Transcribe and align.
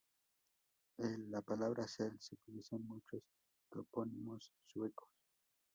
El 0.97 1.29
palabra 1.45 1.87
"sel" 1.87 2.17
se 2.19 2.33
utiliza 2.33 2.75
en 2.75 2.87
muchos 2.87 3.21
topónimos 3.69 4.51
suecos. 4.65 5.07